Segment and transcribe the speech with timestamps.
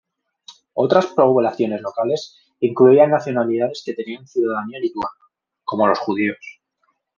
[0.73, 5.11] Otras poblaciones locales incluían nacionalidades que tenían ciudadanía lituana,
[5.63, 6.59] como los judíos.